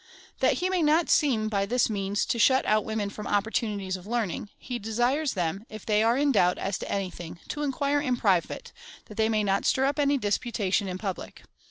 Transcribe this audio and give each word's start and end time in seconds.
That 0.39 0.53
he 0.53 0.69
may 0.71 0.81
not 0.81 1.11
seem, 1.11 1.47
by 1.47 1.67
this 1.67 1.87
means, 1.87 2.25
to 2.25 2.39
shut 2.39 2.65
out 2.65 2.83
women 2.83 3.11
from 3.11 3.27
opportunities 3.27 3.95
of 3.95 4.07
learning, 4.07 4.49
he 4.57 4.79
desires 4.79 5.33
them, 5.33 5.63
if 5.69 5.85
they 5.85 6.01
are 6.01 6.17
in 6.17 6.31
doubt 6.31 6.57
as 6.57 6.79
to 6.79 6.91
any 6.91 7.11
thing, 7.11 7.39
to 7.49 7.61
inquire 7.61 8.01
in 8.01 8.17
private, 8.17 8.71
that 9.05 9.15
they 9.15 9.29
may 9.29 9.43
not 9.43 9.63
stir 9.63 9.83
uj) 9.85 9.99
any 9.99 10.17
disputation 10.17 10.87
in 10.87 10.97
public. 10.97 11.43